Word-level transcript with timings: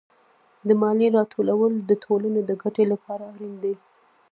د 0.67 0.69
مالیې 0.81 1.07
راټولول 1.17 1.73
د 1.89 1.91
ټولنې 2.03 2.41
د 2.45 2.51
ګټې 2.61 2.83
لپاره 2.91 3.23
اړین 3.33 3.53
دي. 3.63 3.73